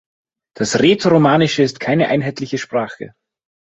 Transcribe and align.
Das 0.55 0.79
Rätoromanische 0.79 1.61
ist 1.61 1.79
keine 1.79 2.07
einheitliche 2.07 2.57
Sprache. 2.57 3.13